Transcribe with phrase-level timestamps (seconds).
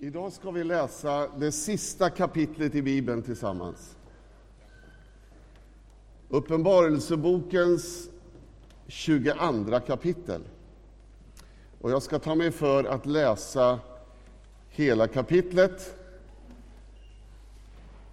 [0.00, 3.96] Idag ska vi läsa det sista kapitlet i Bibeln tillsammans.
[6.28, 8.10] Uppenbarelsebokens
[8.86, 10.42] 22 kapitel.
[11.80, 13.80] Och jag ska ta mig för att läsa
[14.68, 15.94] hela kapitlet.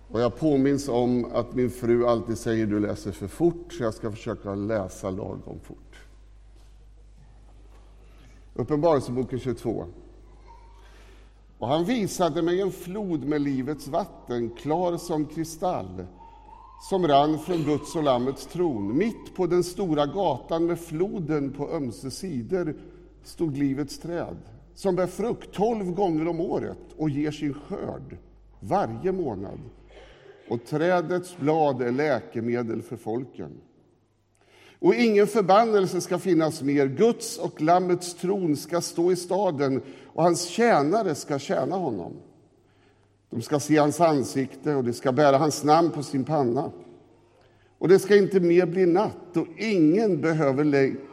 [0.08, 3.94] Och jag påminns om att min fru alltid säger du läser för fort, så jag
[3.94, 5.96] ska försöka läsa lagom fort.
[8.54, 9.86] Uppenbarelseboken 22.
[11.66, 16.06] Och han visade mig en flod med livets vatten, klar som kristall,
[16.90, 18.98] som rann från Guds och Lammets tron.
[18.98, 22.76] Mitt på den stora gatan med floden på ömse sidor
[23.24, 24.38] stod livets träd,
[24.76, 28.18] som bär frukt tolv gånger om året och ger sin skörd
[28.60, 29.60] varje månad.
[30.50, 33.52] Och trädets blad är läkemedel för folken.
[34.86, 36.88] Och ingen förbannelse ska finnas mer.
[36.88, 42.14] Guds och Lammets tron ska stå i staden och hans tjänare ska tjäna honom.
[43.30, 46.72] De ska se hans ansikte och de ska bära hans namn på sin panna.
[47.78, 50.64] Och det ska inte mer bli natt och ingen behöver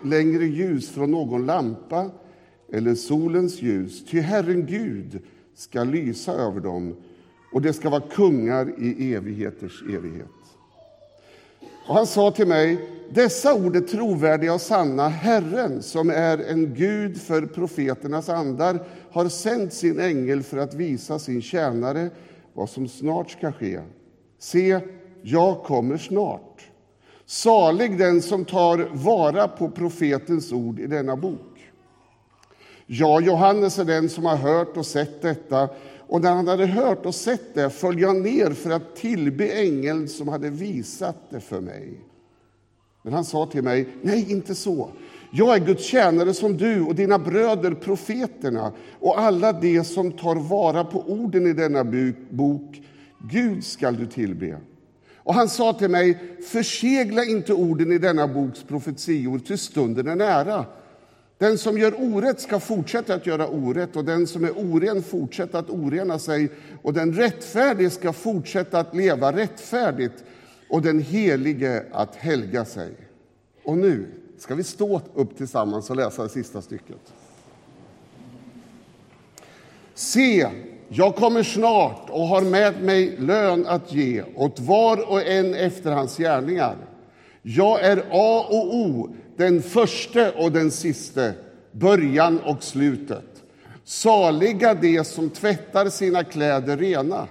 [0.06, 2.10] längre ljus från någon lampa
[2.72, 5.22] eller solens ljus, ty Herren Gud
[5.54, 6.96] ska lysa över dem
[7.52, 10.26] och det ska vara kungar i evigheters evighet.
[11.86, 15.08] Och han sa till mig, dessa ord är trovärdiga och sanna.
[15.08, 21.18] Herren, som är en Gud för profeternas andar, har sänt sin ängel för att visa
[21.18, 22.10] sin tjänare
[22.54, 23.80] vad som snart ska ske.
[24.38, 24.80] Se,
[25.22, 26.70] jag kommer snart.
[27.26, 31.70] Salig den som tar vara på profetens ord i denna bok.
[32.86, 35.68] Ja, Johannes är den som har hört och sett detta
[36.08, 40.08] och när han hade hört och sett det föll jag ner för att tillbe ängeln
[40.08, 42.00] som hade visat det för mig.
[43.02, 44.90] Men han sa till mig, nej, inte så.
[45.30, 50.34] Jag är Guds tjänare som du och dina bröder profeterna och alla de som tar
[50.36, 51.84] vara på orden i denna
[52.30, 52.82] bok.
[53.18, 54.56] Gud skall du tillbe.
[55.16, 60.16] Och han sa till mig, försegla inte orden i denna boks profetior, till stunden är
[60.16, 60.66] nära.
[61.38, 65.58] Den som gör orätt ska fortsätta att göra orätt och den som är oren fortsätta
[65.58, 66.50] att orena sig
[66.82, 70.24] och den rättfärdige ska fortsätta att leva rättfärdigt
[70.72, 72.92] och den helige att helga sig.
[73.64, 74.06] Och nu
[74.38, 77.12] ska vi stå upp tillsammans och läsa det sista stycket.
[79.94, 80.48] Se,
[80.88, 85.90] jag kommer snart och har med mig lön att ge åt var och en efter
[85.90, 86.76] hans gärningar.
[87.42, 91.34] Jag är A och O, den förste och den siste,
[91.72, 93.42] början och slutet.
[93.84, 97.28] Saliga de som tvättar sina kläder rena.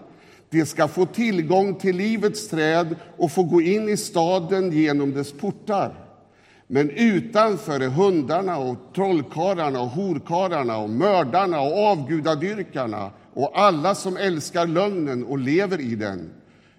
[0.52, 5.32] De ska få tillgång till livets träd och få gå in i staden genom dess
[5.32, 5.94] portar.
[6.68, 14.18] Men utanför är hundarna och trollkarlarna och horkarlarna och mördarna och avgudadyrkarna och alla som
[14.18, 16.30] älskar lögnen och lever i den.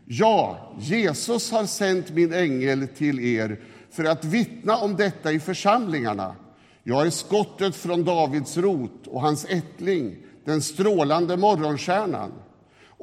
[0.05, 3.61] Ja, Jesus har sänt min ängel till er
[3.91, 6.37] för att vittna om detta i församlingarna.
[6.83, 12.33] Jag är skottet från Davids rot och hans ättling, den strålande morgonstjärnan.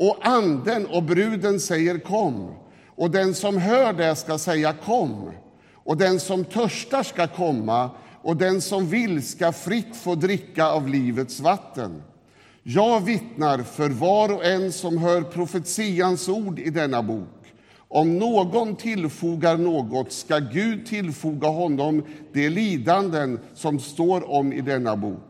[0.01, 2.53] Och anden och bruden säger kom,
[2.95, 5.31] och den som hör det ska säga kom.
[5.73, 7.89] Och den som törstar ska komma,
[8.21, 12.03] och den som vill ska fritt få dricka av livets vatten.
[12.63, 17.53] Jag vittnar för var och en som hör profetians ord i denna bok.
[17.87, 24.95] Om någon tillfogar något ska Gud tillfoga honom de lidanden som står om i denna
[24.95, 25.28] bok.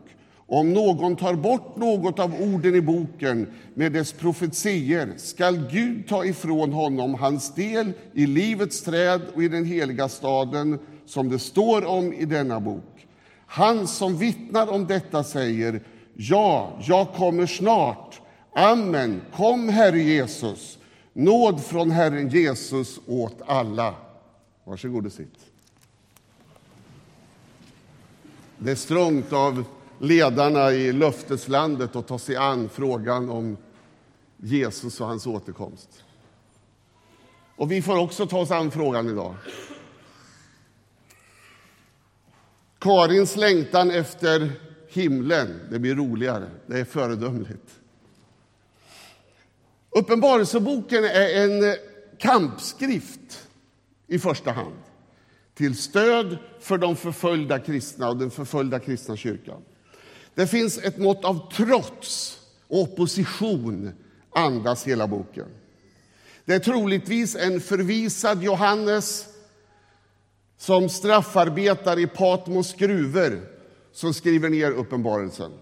[0.52, 6.24] Om någon tar bort något av orden i boken med dess profetier skall Gud ta
[6.24, 11.84] ifrån honom hans del i livets träd och i den heliga staden som det står
[11.84, 13.06] om i denna bok.
[13.46, 15.82] Han som vittnar om detta säger
[16.14, 18.20] Ja, jag kommer snart.
[18.52, 19.20] Amen.
[19.34, 20.78] Kom, Herre Jesus.
[21.12, 23.94] Nåd från Herren Jesus åt alla.
[24.64, 25.38] Varsågod och sitt.
[28.58, 29.64] Det är strångt av
[30.00, 33.56] ledarna i löfteslandet att ta sig an frågan om
[34.36, 36.04] Jesus och hans återkomst.
[37.56, 39.34] Och vi får också ta oss an frågan idag.
[42.78, 44.52] Karins längtan efter
[44.88, 46.50] himlen, det blir roligare.
[46.66, 47.80] Det är föredömligt.
[49.90, 51.76] Uppenbarelseboken är en
[52.18, 53.48] kampskrift
[54.06, 54.76] i första hand
[55.54, 59.62] till stöd för de förföljda kristna och den förföljda kristna kyrkan.
[60.34, 62.38] Det finns ett mått av trots
[62.68, 63.92] och opposition
[64.34, 65.46] andas hela boken.
[66.44, 69.26] Det är troligtvis en förvisad Johannes
[70.58, 73.40] som straffarbetar i Patmos gruvor
[73.92, 75.52] som skriver ner Uppenbarelsen.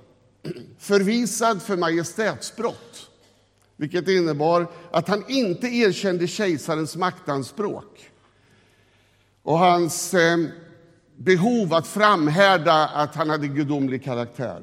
[0.79, 3.11] förvisad för majestätsbrott,
[3.77, 8.11] vilket innebar att han inte erkände kejsarens maktanspråk
[9.43, 10.39] och hans eh,
[11.19, 14.63] behov att framhärda att han hade gudomlig karaktär.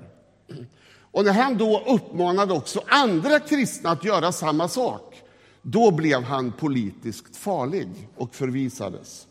[1.11, 5.21] Och när han då uppmanade också andra kristna att göra samma sak,
[5.61, 9.27] då blev han politiskt farlig och förvisades.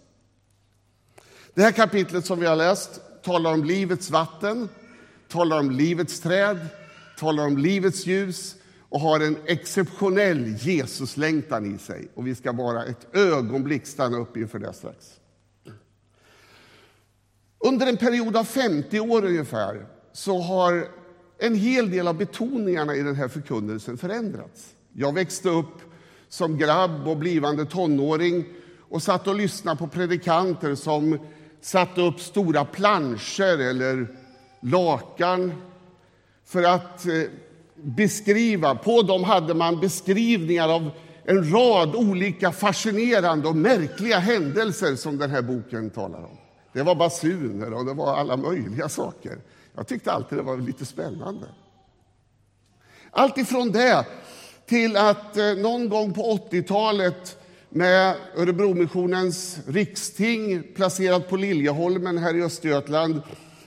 [1.54, 4.68] Det här kapitlet som vi har läst talar om livets vatten,
[5.28, 6.66] talar om livets träd,
[7.18, 8.54] talar om livets ljus
[8.88, 12.08] och har en exceptionell Jesuslängtan i sig.
[12.14, 15.20] Och vi ska bara ett ögonblick stanna upp inför det strax.
[17.64, 20.88] Under en period av 50 år ungefär så har
[21.38, 24.75] en hel del av betoningarna i den här förkunnelsen förändrats.
[24.93, 25.81] Jag växte upp
[26.28, 28.44] som grabb och blivande tonåring
[28.88, 31.19] och satt och lyssnade på predikanter som
[31.61, 34.06] satte upp stora planscher eller
[34.60, 35.52] lakan
[36.44, 37.22] för att eh,
[37.75, 38.75] beskriva.
[38.75, 40.90] På dem hade man beskrivningar av
[41.25, 46.44] en rad olika fascinerande och märkliga händelser som den här boken talar om.
[46.74, 49.38] Det var basuner och det var alla möjliga saker.
[49.74, 51.46] Jag tyckte alltid det var lite spännande.
[53.10, 54.06] Allt ifrån det
[54.66, 57.38] till att eh, någon gång på 80-talet
[57.68, 63.22] med Örebromissionens riksting placerat på Liljeholmen här i Östergötland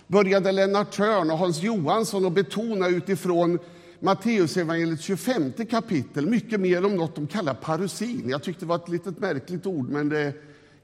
[0.07, 3.59] började Lennart Törn och Hans Johansson att betona utifrån
[3.99, 8.29] Matteusevangeliets 25 kapitel mycket mer om något de kallar parusin.
[8.29, 10.33] Jag tyckte det var ett litet märkligt ord, men det är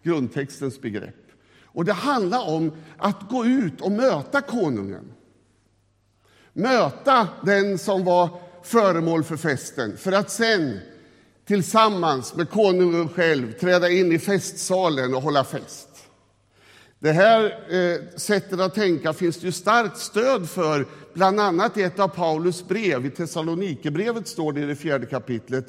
[0.03, 1.22] grundtextens begrepp.
[1.73, 5.13] Och Det handlar om att gå ut och möta konungen.
[6.53, 8.29] Möta den som var
[8.63, 10.79] föremål för festen för att sen
[11.45, 15.89] tillsammans med konungen själv träda in i festsalen och hålla fest.
[16.99, 21.81] Det här eh, sättet att tänka finns det ju starkt stöd för, bland annat i
[21.81, 23.05] ett av Paulus brev.
[23.05, 25.67] I Thessalonikerbrevet står det i det fjärde kapitlet.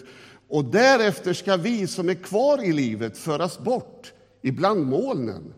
[0.48, 4.12] Och därefter ska vi som är kvar i livet föras bort
[4.42, 5.54] ibland molnen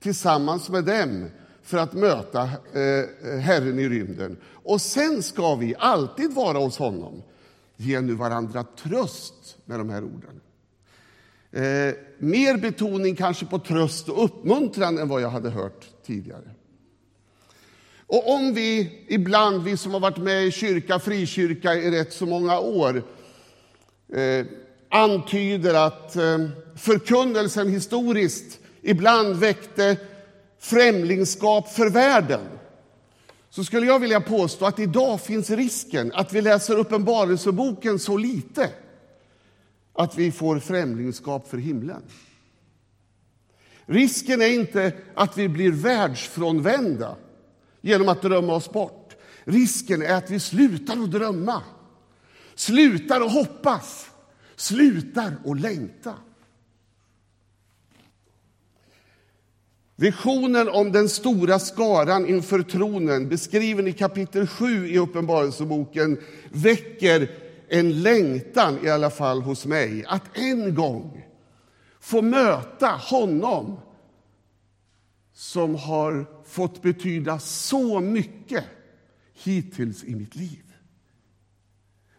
[0.00, 1.30] tillsammans med dem
[1.62, 4.36] för att möta eh, Herren i rymden.
[4.44, 7.22] Och sen ska vi alltid vara hos honom.
[7.76, 10.40] Ge nu varandra tröst med de här orden.
[11.52, 16.50] Eh, mer betoning kanske på tröst och uppmuntran än vad jag hade hört tidigare.
[18.06, 22.26] Och om vi ibland, vi som har varit med i kyrka, frikyrka i rätt så
[22.26, 23.02] många år,
[24.12, 24.46] eh,
[24.88, 26.38] antyder att eh,
[26.76, 29.96] förkunnelsen historiskt ibland väckte
[30.58, 32.46] främlingskap för världen
[33.50, 38.70] så skulle jag vilja påstå att idag finns risken att vi läser Uppenbarelseboken så lite
[39.92, 42.02] att vi får främlingskap för himlen.
[43.86, 47.16] Risken är inte att vi blir världsfrånvända
[47.80, 49.16] genom att drömma oss bort.
[49.44, 51.62] Risken är att vi slutar att drömma,
[52.54, 54.10] slutar att hoppas,
[54.56, 56.14] slutar att längta.
[60.00, 66.20] Visionen om den stora skaran inför tronen, beskriven i kapitel 7 i Uppenbarelseboken,
[66.50, 67.30] väcker
[67.68, 71.26] en längtan, i alla fall hos mig, att en gång
[72.00, 73.80] få möta honom
[75.32, 78.64] som har fått betyda så mycket
[79.32, 80.74] hittills i mitt liv.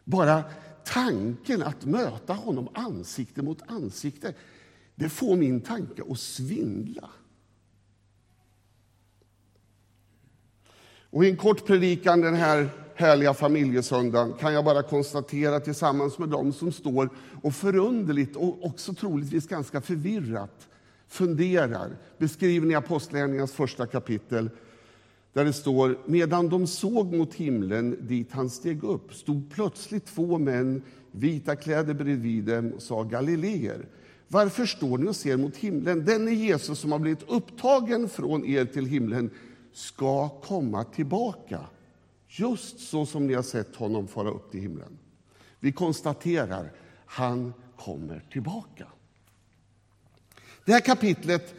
[0.04, 0.44] Bara
[0.86, 4.33] tanken att möta honom ansikte mot ansikte,
[4.95, 7.09] det får min tanke att svindla.
[11.11, 16.30] Och I en kort predikan den här härliga familjesöndagen kan jag bara konstatera tillsammans med
[16.30, 17.09] dem som står
[17.41, 20.68] och förunderligt och också troligtvis ganska förvirrat
[21.07, 24.49] funderar, beskriven i Apostlagärningarnas första kapitel
[25.33, 30.37] där det står medan de såg mot himlen dit han steg upp stod plötsligt två
[30.37, 33.85] män vita kläder bredvid dem och sa Galileer.
[34.27, 36.06] Varför står ni och ser mot himlen?
[36.06, 39.30] Den är Jesus som har blivit upptagen från er till himlen
[39.73, 41.66] ska komma tillbaka
[42.28, 44.97] just så som ni har sett honom fara upp till himlen.
[45.59, 46.71] Vi konstaterar
[47.06, 48.87] han kommer tillbaka.
[50.66, 51.56] Det här kapitlet,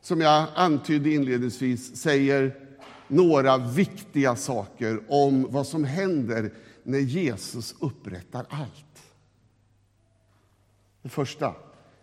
[0.00, 2.68] som jag antydde inledningsvis, säger
[3.08, 9.12] några viktiga saker om vad som händer när Jesus upprättar allt.
[11.02, 11.54] Det första,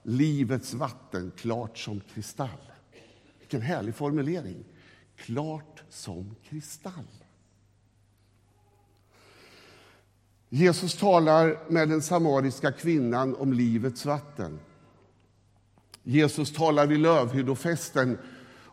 [0.03, 2.49] livets vatten klart som kristall.
[3.39, 4.65] Vilken härlig formulering
[5.15, 7.07] klart som kristall.
[10.49, 14.59] Jesus talar med den samariska kvinnan om livets vatten.
[16.03, 18.17] Jesus talar vid lövhyddofesten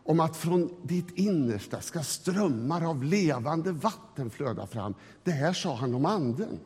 [0.03, 4.93] om att från ditt innersta ska strömmar av levande vatten flöda fram.
[5.23, 6.59] Det här sa han om Anden.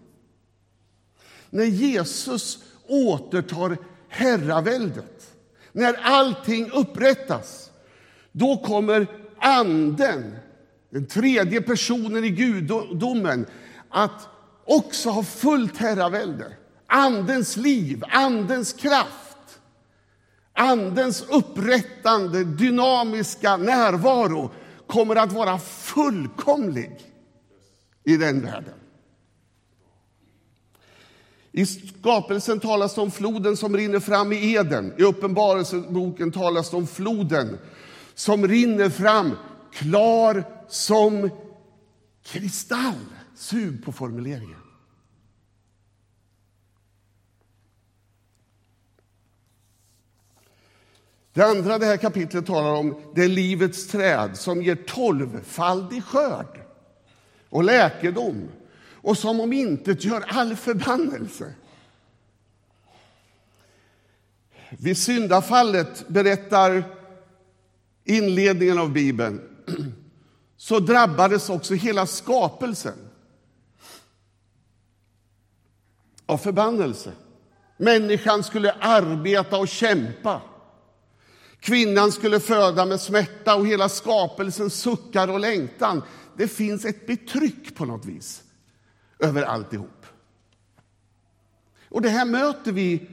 [1.49, 5.35] När Jesus återtar herraväldet,
[5.71, 7.71] när allting upprättas,
[8.31, 10.35] då kommer Anden,
[10.89, 13.45] den tredje personen i gudomen,
[13.89, 14.27] att
[14.65, 16.53] också ha fullt herravälde.
[16.87, 19.59] Andens liv, Andens kraft,
[20.53, 24.51] Andens upprättande, dynamiska närvaro
[24.87, 27.13] kommer att vara fullkomlig
[28.03, 28.73] i den världen.
[31.51, 34.93] I skapelsen talas det om floden som rinner fram i Eden.
[34.97, 37.57] I Uppenbarelseboken talas det om floden
[38.17, 39.37] som rinner fram
[39.71, 41.29] klar som
[42.23, 43.05] kristall.
[43.35, 44.59] Sug på formuleringen.
[51.33, 56.59] Det andra det här kapitlet talar om det är livets träd som ger tolvfaldig skörd
[57.49, 58.49] och läkedom
[58.93, 61.53] och som om intet gör all förbannelse.
[64.69, 66.96] Vid syndafallet, berättar
[68.07, 69.41] inledningen av Bibeln,
[70.57, 72.97] så drabbades också hela skapelsen
[76.25, 77.11] av förbannelse.
[77.77, 80.41] Människan skulle arbeta och kämpa.
[81.59, 86.03] Kvinnan skulle föda med smärta och hela skapelsen suckar och längtan.
[86.37, 88.43] Det finns ett betryck på något vis
[89.19, 90.05] över alltihop.
[91.89, 93.09] Och det här möter vi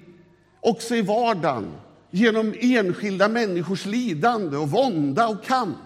[0.60, 1.72] också i vardagen
[2.14, 5.78] genom enskilda människors lidande och vånda och kamp.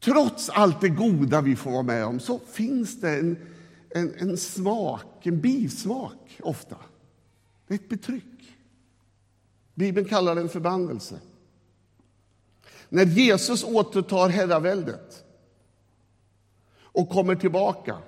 [0.00, 3.36] Trots allt det goda vi får vara med om så finns det en,
[3.90, 6.76] en, en smak, en bismak ofta.
[7.66, 8.56] Det är ett betryck.
[9.74, 11.20] Bibeln kallar det en förbannelse.
[12.88, 15.24] När Jesus återtar herraväldet
[16.78, 17.98] och kommer tillbaka,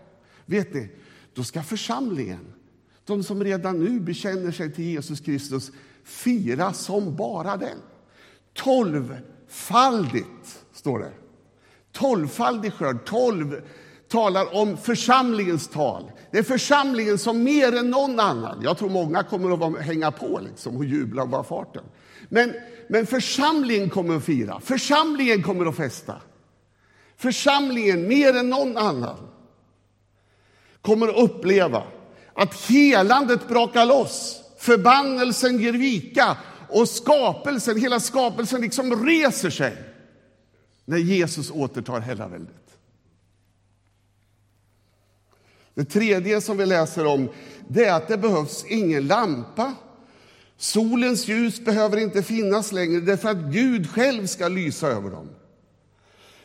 [0.47, 0.91] vet ni,
[1.35, 2.53] då ska församlingen,
[3.05, 5.71] de som redan nu bekänner sig till Jesus Kristus,
[6.09, 7.79] fira som bara den.
[8.55, 11.13] Tolvfaldigt, står det.
[11.93, 13.07] Tolvfaldig skörd.
[13.07, 13.63] Tolv
[14.09, 16.11] talar om församlingens tal.
[16.31, 20.41] Det är församlingen som mer än någon annan, jag tror många kommer att hänga på
[20.45, 21.85] liksom och jubla och bara farten.
[22.29, 22.55] Men,
[22.89, 26.15] men församlingen kommer att fira, församlingen kommer att festa.
[27.17, 29.17] Församlingen, mer än någon annan,
[30.83, 31.83] kommer att uppleva
[32.35, 36.37] att helandet brakar loss, förbannelsen ger vika
[36.69, 39.77] och skapelsen, hela skapelsen liksom reser sig
[40.85, 42.55] när Jesus återtar herraväldet.
[45.75, 47.29] Det tredje som vi läser om
[47.69, 49.75] det är att det behövs ingen lampa.
[50.57, 55.29] Solens ljus behöver inte finnas längre därför att Gud själv ska lysa över dem.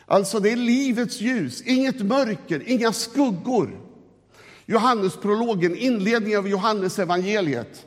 [0.06, 3.80] Alltså det är livets ljus, inget mörker, inga skuggor.
[4.66, 7.86] Johannesprologen, inledningen av Johannes evangeliet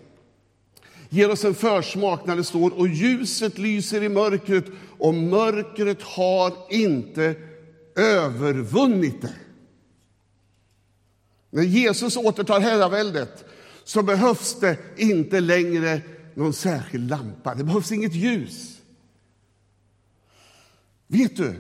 [1.10, 4.66] ger oss en försmak när det står och ljuset lyser i mörkret
[4.98, 7.36] och mörkret har inte
[7.96, 9.34] övervunnit det.
[11.50, 13.46] När Jesus återtar herraväldet
[13.84, 16.02] så behövs det inte längre
[16.34, 17.56] någon särskild lampa.
[17.56, 18.82] Det behövs inget ljus.
[21.08, 21.56] Vet du?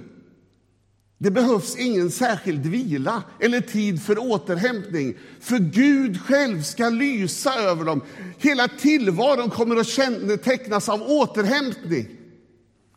[1.17, 7.85] Det behövs ingen särskild vila eller tid för återhämtning, för Gud själv ska lysa över
[7.85, 8.01] dem.
[8.37, 12.07] Hela tillvaron kommer att kännetecknas av återhämtning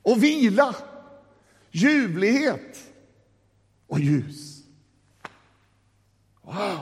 [0.03, 0.75] och vila,
[1.71, 2.79] ljuvlighet
[3.87, 4.63] och ljus.
[6.43, 6.81] Wow!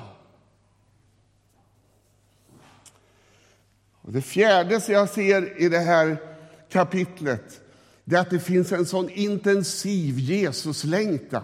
[4.01, 6.17] Och det fjärde som jag ser i det här
[6.71, 7.61] kapitlet
[8.09, 11.43] det är att det finns en sån intensiv Jesuslängtan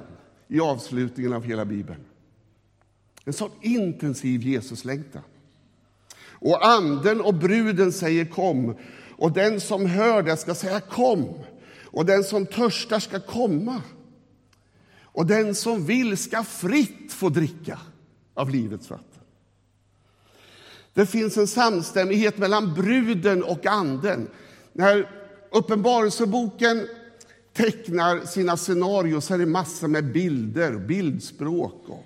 [0.48, 2.00] i avslutningen av hela Bibeln.
[3.24, 5.22] En sån intensiv Jesuslängtan.
[6.26, 8.76] Och anden och bruden säger kom,
[9.10, 11.34] och den som hör det ska säga kom,
[11.84, 13.82] och den som törstar ska komma,
[15.02, 17.78] och den som vill ska fritt få dricka
[18.34, 19.22] av livets vatten.
[20.94, 24.28] Det finns en samstämmighet mellan bruden och anden.
[24.72, 25.23] När
[25.54, 26.88] Uppenbarelseboken
[27.52, 31.82] tecknar sina scenarier så är det massor med bilder, bildspråk.
[31.88, 32.04] Och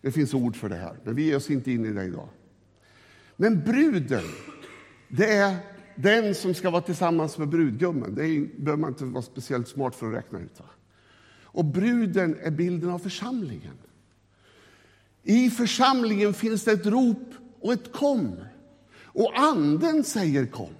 [0.00, 2.28] det finns ord för det här, men vi ger oss inte in i det idag.
[3.36, 4.24] Men bruden,
[5.08, 5.56] det är
[5.94, 8.14] den som ska vara tillsammans med brudgummen.
[8.14, 10.60] Det behöver man inte vara speciellt smart för att räkna ut.
[11.42, 13.78] Och bruden är bilden av församlingen.
[15.22, 18.36] I församlingen finns det ett rop och ett kom.
[19.04, 20.74] Och anden säger kom.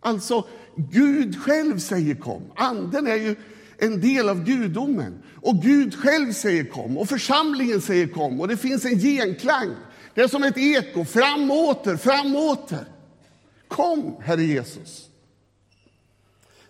[0.00, 2.42] Alltså, Gud själv säger kom.
[2.56, 3.36] Anden är ju
[3.78, 5.22] en del av gudomen.
[5.42, 9.70] Och Gud själv säger kom och församlingen säger kom och det finns en genklang.
[10.14, 12.84] Det är som ett eko, fram och åter, fram och åter.
[13.68, 15.08] Kom, Herre Jesus.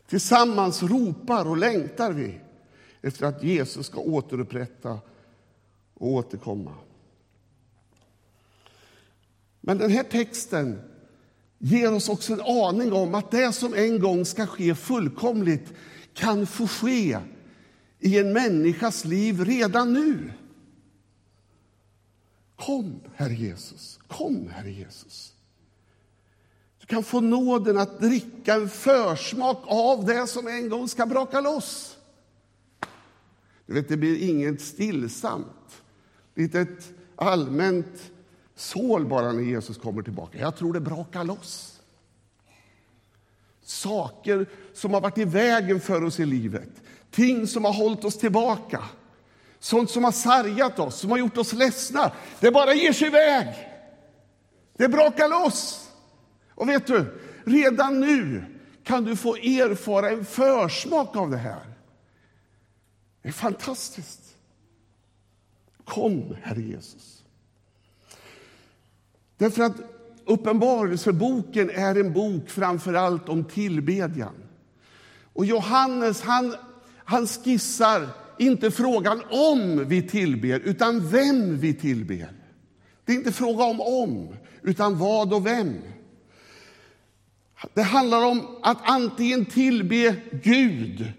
[0.08, 2.40] Tillsammans ropar och längtar vi
[3.02, 4.98] efter att Jesus ska återupprätta
[5.94, 6.74] och återkomma.
[9.60, 10.80] Men den här texten
[11.64, 15.72] ger oss också en aning om att det som en gång ska ske fullkomligt
[16.14, 17.18] kan få ske
[18.00, 20.32] i en människas liv redan nu.
[22.56, 23.98] Kom, Herre Jesus.
[24.06, 25.32] Kom, Herre Jesus.
[26.80, 31.40] Du kan få nåden att dricka en försmak av det som en gång ska braka
[31.40, 31.96] loss.
[33.66, 35.82] Du vet, det blir inget stillsamt,
[36.34, 38.12] litet allmänt
[38.62, 40.38] sål bara när Jesus kommer tillbaka.
[40.38, 41.80] Jag tror det brakar loss.
[43.62, 46.68] Saker som har varit i vägen för oss i livet,
[47.10, 48.84] ting som har hållit oss tillbaka,
[49.58, 52.12] sånt som har sargat oss, som har gjort oss ledsna.
[52.40, 53.46] Det bara ger sig iväg.
[54.76, 55.90] Det brakar loss.
[56.54, 58.44] Och vet du, redan nu
[58.84, 61.76] kan du få erfara en försmak av det här.
[63.22, 64.36] Det är fantastiskt.
[65.84, 67.21] Kom, Herre Jesus.
[69.42, 69.76] Därför att
[70.24, 74.34] Uppenbarelseboken är en bok framför allt om tillbedjan.
[75.32, 76.54] Och Johannes han,
[77.04, 78.08] han skissar
[78.38, 82.32] inte frågan om vi tillber, utan vem vi tillber.
[83.04, 85.74] Det är inte fråga om om, utan vad och vem.
[87.74, 91.12] Det handlar om att antingen tillbe Gud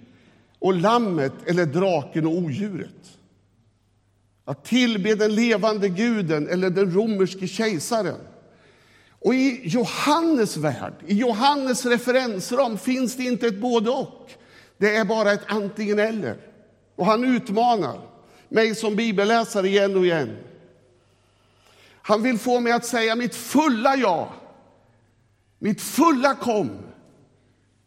[0.59, 3.02] och lammet eller draken och odjuret.
[4.45, 8.19] Att tillbe den levande guden eller den romerske kejsaren.
[9.19, 14.31] Och i Johannes värld, i Johannes referensram, finns det inte ett både och.
[14.77, 16.37] Det är bara ett antingen eller.
[16.95, 18.01] Och han utmanar
[18.49, 20.37] mig som bibelläsare igen och igen.
[22.01, 24.33] Han vill få mig att säga mitt fulla ja,
[25.59, 26.71] mitt fulla kom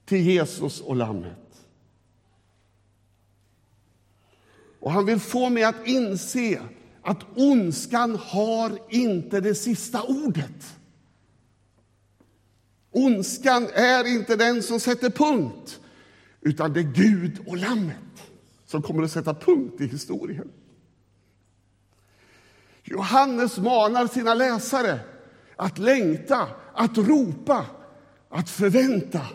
[0.06, 1.45] till Jesus och Lammet.
[4.86, 6.62] Och han vill få mig att inse
[7.02, 10.76] att ondskan har inte det sista ordet.
[12.90, 15.80] Ondskan är inte den som sätter punkt,
[16.40, 18.22] utan det är Gud och Lammet
[18.66, 20.50] som kommer att sätta punkt i historien.
[22.84, 25.00] Johannes manar sina läsare
[25.56, 27.66] att längta, att ropa,
[28.28, 29.26] att förvänta.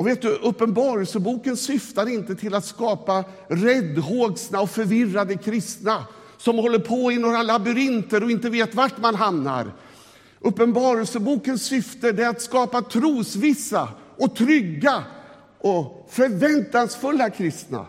[0.00, 6.06] Och vet du, Uppenbarelseboken syftar inte till att skapa räddhågsna och förvirrade kristna
[6.38, 9.72] som håller på i några labyrinter och inte vet vart man hamnar.
[10.40, 15.04] Uppenbarelsebokens syfte är att skapa trosvissa och trygga
[15.58, 17.86] och förväntansfulla kristna.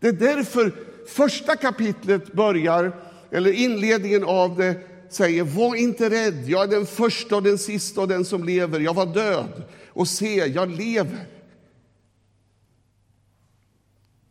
[0.00, 0.72] Det är därför
[1.08, 2.96] första kapitlet börjar,
[3.30, 4.74] eller inledningen av det
[5.10, 8.80] säger var inte rädd, jag är den första och den sista och den som lever.
[8.80, 11.35] Jag var död och se, jag lever.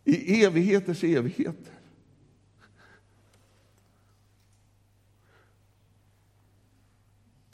[0.05, 1.73] I evigheters evigheter.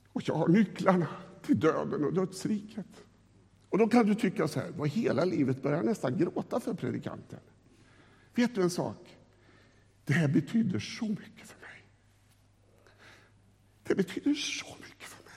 [0.07, 1.07] Och jag har nycklarna
[1.41, 3.03] till döden och dödsriket.
[3.69, 7.39] Och då kan du tycka så här, vad hela livet börjar nästan gråta för predikanten.
[8.35, 9.17] Vet du en sak?
[10.05, 11.83] Det här betyder så mycket för mig.
[13.83, 15.33] Det betyder så mycket för mig.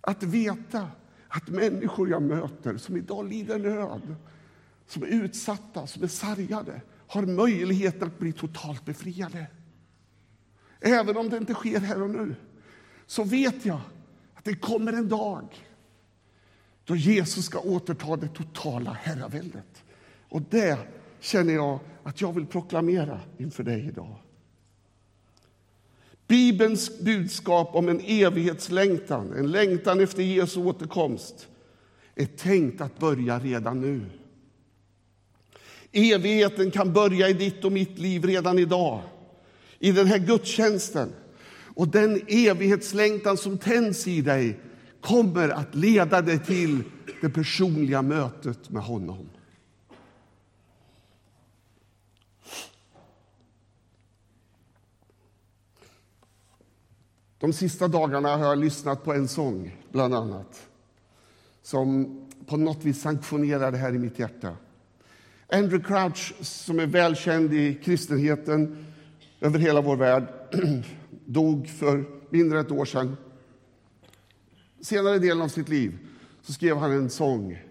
[0.00, 0.90] Att veta
[1.28, 4.16] att människor jag möter som idag lider nöd,
[4.86, 9.46] som är utsatta, som är sargade, har möjlighet att bli totalt befriade.
[10.80, 12.34] Även om det inte sker här och nu,
[13.06, 13.80] så vet jag
[14.34, 15.48] att det kommer en dag
[16.84, 19.84] då Jesus ska återta det totala herraväldet.
[20.28, 20.78] Och det
[21.20, 24.16] känner jag att jag vill proklamera inför dig idag.
[26.26, 31.48] Bibelns budskap om en evighetslängtan, en längtan efter Jesu återkomst,
[32.14, 34.00] är tänkt att börja redan nu.
[35.94, 39.02] Evigheten kan börja i ditt och mitt liv redan idag,
[39.78, 41.12] i den här gudstjänsten.
[41.74, 44.60] Och den evighetslängtan som tänds i dig
[45.00, 46.82] kommer att leda dig till
[47.20, 49.28] det personliga mötet med honom.
[57.38, 60.68] De sista dagarna har jag lyssnat på en sång, bland annat
[61.62, 64.56] som på något vis sanktionerar det här i mitt hjärta.
[65.48, 68.86] Andrew Crouch, som är välkänd i kristenheten
[69.40, 70.28] över hela vår värld,
[71.24, 73.16] dog för mindre än ett år sedan
[74.84, 75.98] senare delen av sitt liv
[76.42, 77.62] så skrev han en sång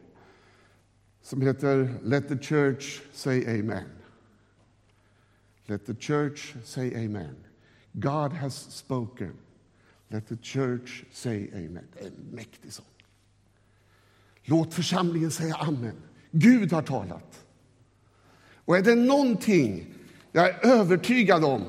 [1.22, 3.90] som heter Let the church say amen.
[5.66, 7.36] Let the church say amen.
[7.92, 9.34] God has spoken.
[10.08, 11.88] Let the church say amen.
[11.94, 12.86] Det är en mäktig sång.
[14.44, 15.96] Låt församlingen säga amen.
[16.32, 17.43] Gud har talat.
[18.66, 19.86] Och är det någonting
[20.32, 21.64] jag är övertygad om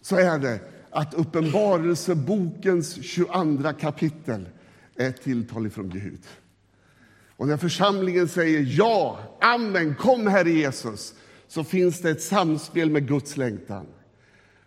[0.00, 4.48] så är det att Uppenbarelsebokens 22 kapitel
[4.96, 6.20] är ett tilltal från Gud.
[7.36, 11.14] Och när församlingen säger ja, amen, kom Herre Jesus,
[11.48, 13.86] så finns det ett samspel med Guds längtan.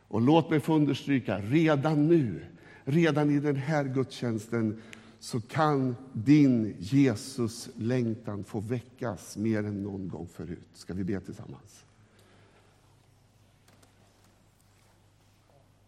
[0.07, 2.45] Och låt mig få understryka, redan nu,
[2.85, 4.81] redan i den här gudstjänsten
[5.19, 10.67] så kan din Jesus-längtan få väckas mer än någon gång förut.
[10.73, 11.83] Ska vi be tillsammans?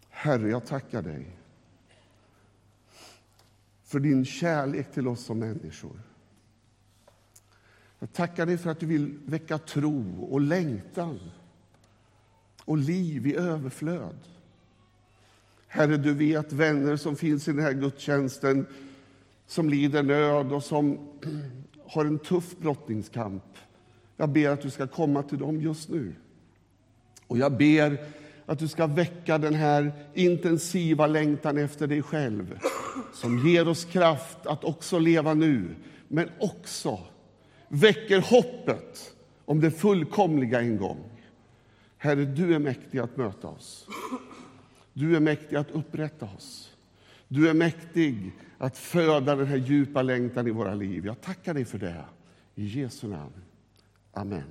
[0.09, 1.37] Herre, jag tackar dig
[3.83, 6.01] för din kärlek till oss som människor.
[7.99, 11.19] Jag tackar dig för att du vill väcka tro och längtan
[12.65, 14.17] och liv i överflöd.
[15.67, 18.65] Herre, du vet vänner som finns i den här gudstjänsten
[19.49, 20.99] som lider nöd och som
[21.85, 23.43] har en tuff brottningskamp.
[24.17, 26.15] Jag ber att du ska komma till dem just nu.
[27.27, 27.97] Och jag ber
[28.45, 32.59] att du ska väcka den här intensiva längtan efter dig själv
[33.13, 35.75] som ger oss kraft att också leva nu,
[36.07, 36.99] men också
[37.67, 39.13] väcker hoppet
[39.45, 41.03] om det fullkomliga en gång.
[41.97, 43.87] Herre, du är mäktig att möta oss.
[44.93, 46.68] Du är mäktig att upprätta oss.
[47.31, 51.05] Du är mäktig att föda den här djupa längtan i våra liv.
[51.05, 52.05] Jag tackar dig för det.
[52.55, 53.33] I Jesu namn.
[54.13, 54.43] Amen.